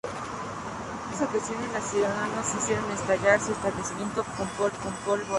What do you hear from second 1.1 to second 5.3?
ocasiones, los ciudadanos hicieron estallar su establecimiento con pólvora.